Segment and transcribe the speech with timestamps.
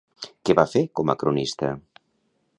[0.49, 1.71] Què va fer com a cronista?